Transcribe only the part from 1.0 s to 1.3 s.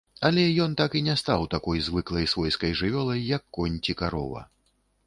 не